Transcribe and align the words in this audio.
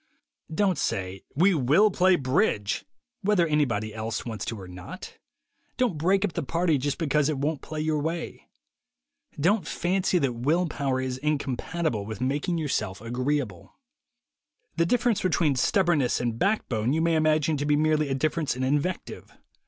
Don't 0.51 0.79
say, 0.79 1.21
"We 1.35 1.53
will 1.53 1.91
play 1.91 2.15
bridge," 2.15 2.85
whether 3.21 3.45
anybody 3.45 3.93
else 3.93 4.25
wants 4.25 4.43
to 4.45 4.59
or 4.59 4.67
not. 4.67 5.19
Don't 5.77 5.95
"break 5.99 6.25
up 6.25 6.33
the 6.33 6.41
party" 6.41 6.79
just 6.79 6.97
because 6.97 7.29
it 7.29 7.37
won't 7.37 7.61
play 7.61 7.81
your 7.81 7.99
way. 7.99 8.49
Don't 9.39 9.67
fancy 9.67 10.17
that 10.17 10.33
will 10.33 10.65
power 10.65 10.99
is 10.99 11.19
in 11.19 11.37
compatible 11.37 12.03
with 12.03 12.19
making 12.19 12.57
yourself 12.57 12.99
agreeable. 12.99 13.75
The 14.75 14.87
difference 14.87 15.21
between 15.21 15.55
stubbornness 15.55 16.19
and 16.19 16.39
back 16.39 16.67
bone 16.67 16.93
you 16.93 17.01
may 17.03 17.13
imagine 17.13 17.57
to 17.57 17.65
be 17.67 17.75
merely 17.75 18.09
a 18.09 18.15
difference 18.15 18.55
in 18.55 18.63
invective. 18.63 19.31